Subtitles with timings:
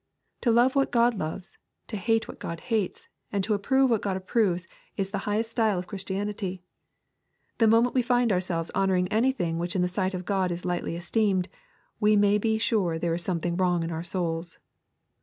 [0.41, 4.17] To love what God loves, to hate what God hates, and to approve what God
[4.17, 4.65] approves,
[4.97, 6.63] is the highest style of Christianity.
[7.59, 10.95] The moment we find ourselves honoring anything which in the sight of God is lightly
[10.95, 11.49] esteemed,
[11.99, 14.57] we may be sure there is something wrong in our souls.